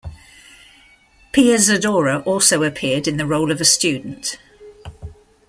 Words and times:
Pia 1.31 1.57
Zadora 1.59 2.25
also 2.25 2.63
appeared 2.63 3.07
in 3.07 3.17
the 3.17 3.27
role 3.27 3.51
of 3.51 3.61
a 3.61 3.65
student. 3.65 4.39